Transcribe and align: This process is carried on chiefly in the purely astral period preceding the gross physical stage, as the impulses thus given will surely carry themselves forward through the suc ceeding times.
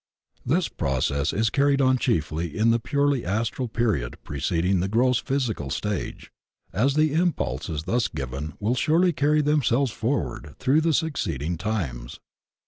This 0.43 0.67
process 0.67 1.31
is 1.31 1.51
carried 1.51 1.79
on 1.79 1.99
chiefly 1.99 2.57
in 2.57 2.71
the 2.71 2.79
purely 2.79 3.23
astral 3.23 3.67
period 3.67 4.17
preceding 4.23 4.79
the 4.79 4.87
gross 4.87 5.19
physical 5.19 5.69
stage, 5.69 6.31
as 6.73 6.95
the 6.95 7.13
impulses 7.13 7.83
thus 7.83 8.07
given 8.07 8.55
will 8.59 8.73
surely 8.73 9.13
carry 9.13 9.43
themselves 9.43 9.91
forward 9.91 10.55
through 10.57 10.81
the 10.81 10.93
suc 10.95 11.13
ceeding 11.19 11.55
times. 11.55 12.19